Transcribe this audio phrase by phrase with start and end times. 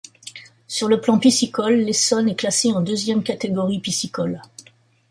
[0.67, 4.41] Sur le plan piscicole, l'Essonne est classé en deuxième catégorie piscicole.